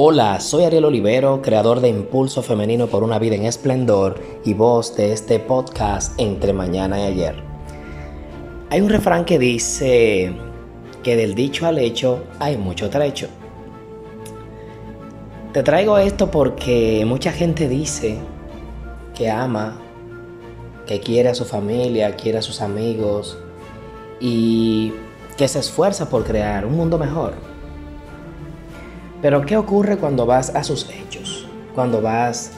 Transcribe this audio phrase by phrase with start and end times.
[0.00, 4.94] Hola, soy Ariel Olivero, creador de Impulso Femenino por una vida en esplendor y voz
[4.94, 7.34] de este podcast entre mañana y ayer.
[8.70, 10.32] Hay un refrán que dice
[11.02, 13.26] que del dicho al hecho hay mucho trecho.
[15.52, 18.18] Te traigo esto porque mucha gente dice
[19.16, 19.80] que ama,
[20.86, 23.36] que quiere a su familia, quiere a sus amigos
[24.20, 24.92] y
[25.36, 27.57] que se esfuerza por crear un mundo mejor.
[29.20, 31.46] Pero ¿qué ocurre cuando vas a sus hechos?
[31.74, 32.52] Cuando vas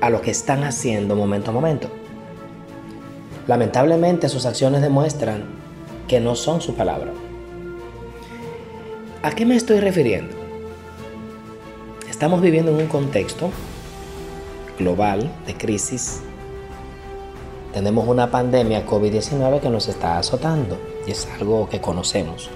[0.00, 1.88] a lo que están haciendo momento a momento.
[3.48, 5.44] Lamentablemente sus acciones demuestran
[6.06, 7.12] que no son su palabra.
[9.22, 10.36] ¿A qué me estoy refiriendo?
[12.08, 13.50] Estamos viviendo en un contexto
[14.78, 16.20] global de crisis.
[17.72, 22.50] Tenemos una pandemia COVID-19 que nos está azotando y es algo que conocemos.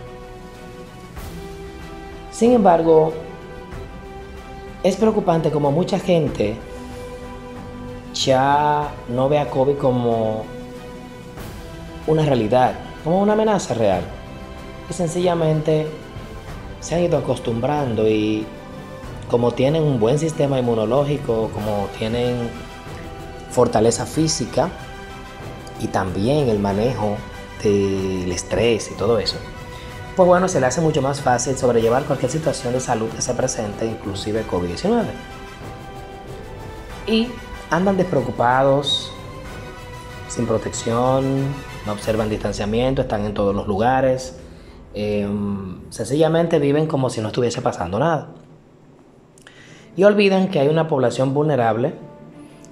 [2.31, 3.13] Sin embargo,
[4.83, 6.57] es preocupante como mucha gente
[8.15, 10.45] ya no ve a COVID como
[12.07, 14.03] una realidad, como una amenaza real.
[14.91, 15.87] Y sencillamente
[16.81, 18.47] se han ido acostumbrando y
[19.31, 22.49] como tienen un buen sistema inmunológico, como tienen
[23.51, 24.71] fortaleza física
[25.81, 27.17] y también el manejo
[27.63, 29.37] del estrés y todo eso,
[30.19, 33.35] pues bueno, se le hace mucho más fácil sobrellevar cualquier situación de salud que se
[33.35, 35.05] presente, inclusive COVID-19.
[37.07, 37.29] Y
[37.71, 39.13] andan despreocupados,
[40.27, 41.45] sin protección,
[41.87, 44.35] no observan distanciamiento, están en todos los lugares,
[44.93, 48.31] em, sencillamente viven como si no estuviese pasando nada.
[49.95, 51.95] Y olvidan que hay una población vulnerable,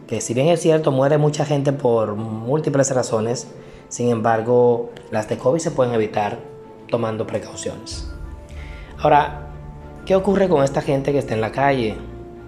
[0.08, 3.46] que si bien es cierto muere mucha gente por múltiples razones,
[3.88, 6.55] sin embargo, las de COVID se pueden evitar
[6.88, 8.10] tomando precauciones.
[8.98, 9.48] Ahora,
[10.04, 11.96] ¿qué ocurre con esta gente que está en la calle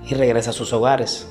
[0.07, 1.29] y regresa a sus hogares?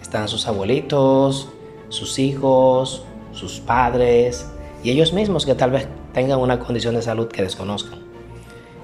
[0.00, 1.48] Están sus abuelitos,
[1.88, 4.50] sus hijos, sus padres
[4.82, 8.00] y ellos mismos que tal vez tengan una condición de salud que desconozcan.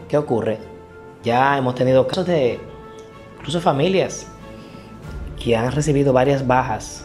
[0.09, 0.59] ¿Qué ocurre?
[1.23, 2.59] Ya hemos tenido casos de
[3.39, 4.27] incluso familias
[5.43, 7.05] que han recibido varias bajas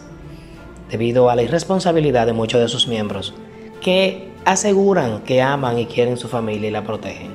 [0.90, 3.34] debido a la irresponsabilidad de muchos de sus miembros
[3.80, 7.34] que aseguran que aman y quieren su familia y la protegen.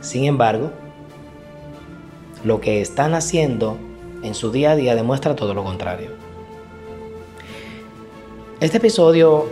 [0.00, 0.70] Sin embargo,
[2.44, 3.76] lo que están haciendo
[4.22, 6.10] en su día a día demuestra todo lo contrario.
[8.60, 9.46] Este episodio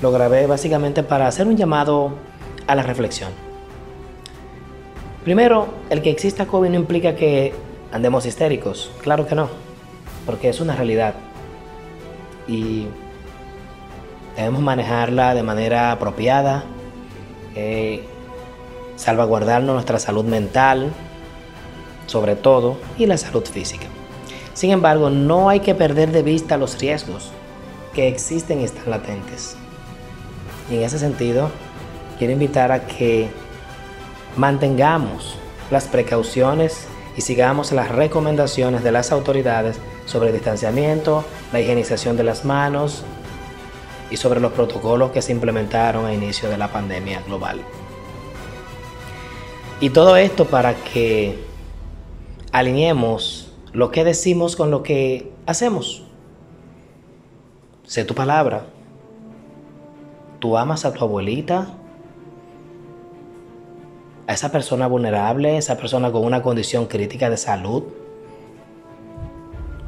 [0.00, 2.12] lo grabé básicamente para hacer un llamado
[2.66, 3.30] a la reflexión.
[5.24, 7.52] Primero, el que exista COVID no implica que
[7.92, 8.90] andemos histéricos.
[9.02, 9.48] Claro que no,
[10.24, 11.14] porque es una realidad.
[12.48, 12.86] Y
[14.36, 16.64] Debemos manejarla de manera apropiada,
[17.54, 18.04] eh,
[18.96, 20.90] salvaguardarnos nuestra salud mental,
[22.06, 23.86] sobre todo, y la salud física.
[24.54, 27.30] Sin embargo, no hay que perder de vista los riesgos
[27.94, 29.56] que existen y están latentes.
[30.70, 31.50] Y en ese sentido,
[32.18, 33.30] quiero invitar a que
[34.36, 35.36] mantengamos
[35.70, 36.86] las precauciones
[37.16, 43.04] y sigamos las recomendaciones de las autoridades sobre distanciamiento, la higienización de las manos,
[44.10, 47.60] y sobre los protocolos que se implementaron a inicio de la pandemia global.
[49.80, 51.38] Y todo esto para que
[52.52, 56.02] alineemos lo que decimos con lo que hacemos.
[57.84, 58.66] Sé tu palabra.
[60.38, 61.68] Tú amas a tu abuelita,
[64.26, 67.84] a esa persona vulnerable, esa persona con una condición crítica de salud.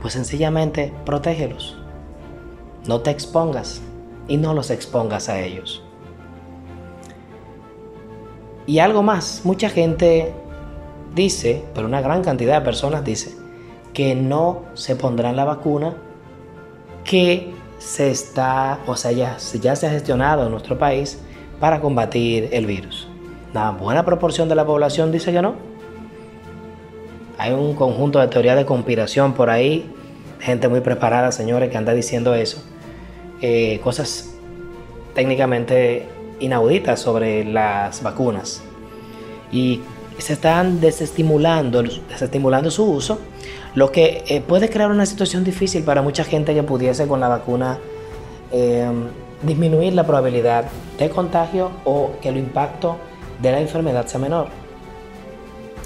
[0.01, 1.77] Pues sencillamente protégelos.
[2.87, 3.83] No te expongas
[4.29, 5.83] y no los expongas a ellos.
[8.67, 10.33] Y algo más, mucha gente
[11.15, 13.37] dice, pero una gran cantidad de personas dice,
[13.93, 15.95] que no se pondrán la vacuna
[17.05, 21.21] que se está, o sea, ya, ya se ha gestionado en nuestro país
[21.59, 23.09] para combatir el virus.
[23.53, 25.55] Una buena proporción de la población dice que no.
[27.39, 29.91] Hay un conjunto de teorías de conspiración por ahí,
[30.39, 32.63] gente muy preparada, señores, que anda diciendo eso.
[33.45, 34.31] Eh, cosas
[35.15, 36.07] técnicamente
[36.39, 38.63] inauditas sobre las vacunas.
[39.51, 39.81] Y
[40.19, 43.19] se están desestimulando, desestimulando su uso,
[43.75, 47.27] lo que eh, puede crear una situación difícil para mucha gente que pudiese con la
[47.27, 47.79] vacuna
[48.53, 49.09] em,
[49.43, 50.67] disminuir la probabilidad
[50.97, 52.97] de contagio o que el impacto
[53.41, 54.47] de la enfermedad sea menor.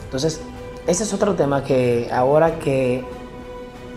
[0.05, 0.43] Entonces,
[0.87, 3.03] ese es otro tema que ahora que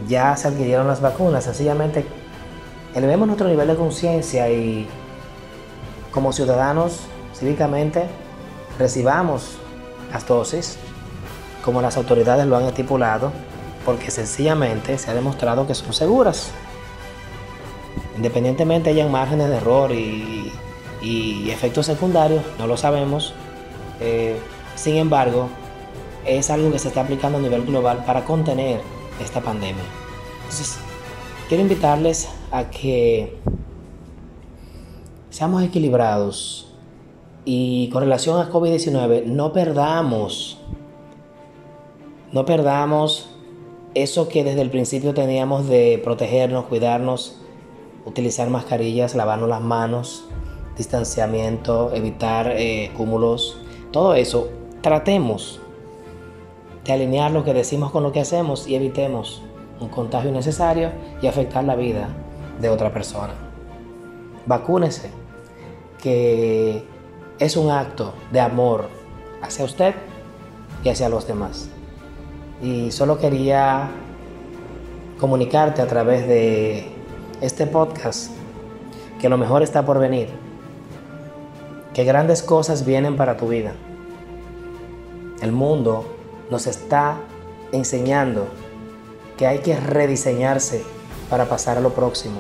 [0.08, 2.06] ya se adquirieron las vacunas, sencillamente
[2.96, 4.88] elevemos nuestro nivel de conciencia y
[6.12, 7.02] como ciudadanos
[7.36, 8.08] cívicamente
[8.78, 9.58] recibamos
[10.12, 10.78] las dosis
[11.64, 13.32] como las autoridades lo han estipulado,
[13.86, 16.52] porque sencillamente se ha demostrado que son seguras.
[18.16, 20.52] Independientemente hayan márgenes de error y,
[21.50, 23.34] efectos secundarios, no lo sabemos.
[24.00, 24.40] Eh,
[24.76, 25.50] sin embargo,
[26.26, 28.82] es algo que se está aplicando a nivel global para contener
[29.22, 29.84] esta pandemia.
[30.44, 30.78] Entonces,
[31.48, 33.38] quiero invitarles a que
[35.30, 36.74] seamos equilibrados
[37.46, 40.60] y con relación a COVID-19 no perdamos,
[42.32, 43.30] no perdamos
[43.94, 47.38] eso que desde el principio teníamos de protegernos, cuidarnos,
[48.06, 50.26] utilizar mascarillas, lavarnos las manos,
[50.78, 53.58] distanciamiento, evitar eh, cúmulos,
[53.92, 54.50] todo eso,
[54.82, 55.60] tratemos
[56.86, 59.42] de alinear lo que decimos con lo que hacemos y evitemos
[59.80, 60.92] un contagio innecesario
[61.22, 62.10] y afectar la vida
[62.60, 63.34] de otra persona.
[64.46, 65.10] Vacúnese,
[66.02, 66.84] que
[67.40, 68.90] es un acto de amor
[69.42, 69.96] hacia usted
[70.84, 71.70] y hacia los demás.
[72.62, 73.90] Y solo quería
[75.20, 76.88] comunicarte a través de
[77.42, 78.32] este podcast
[79.20, 80.30] que lo mejor está por venir,
[81.94, 83.74] que grandes cosas vienen para tu vida.
[85.42, 86.06] El mundo
[86.50, 87.18] nos está
[87.72, 88.48] enseñando
[89.38, 90.84] que hay que rediseñarse
[91.30, 92.40] para pasar a lo próximo.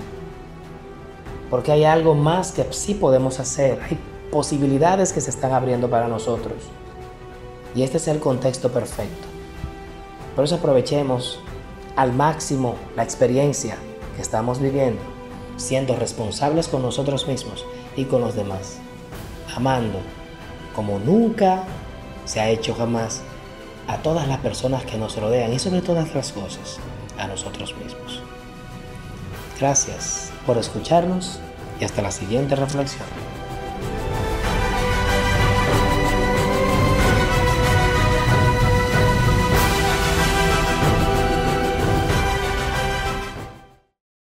[1.50, 3.80] Porque hay algo más que sí podemos hacer.
[3.89, 3.97] Hay
[4.31, 6.57] posibilidades que se están abriendo para nosotros.
[7.75, 9.27] Y este es el contexto perfecto.
[10.36, 11.39] Por eso aprovechemos
[11.95, 13.77] al máximo la experiencia
[14.15, 15.01] que estamos viviendo,
[15.57, 17.65] siendo responsables con nosotros mismos
[17.95, 18.77] y con los demás,
[19.56, 20.00] amando
[20.75, 21.63] como nunca
[22.25, 23.21] se ha hecho jamás
[23.88, 26.80] a todas las personas que nos rodean y sobre todas las cosas,
[27.18, 28.29] a nosotros mismos.
[29.60, 31.40] Gracias por escucharnos
[31.82, 33.06] y hasta la siguiente reflexión.